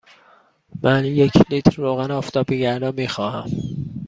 [0.83, 3.49] من یک لیتر روغن آفتابگردان می خواهم.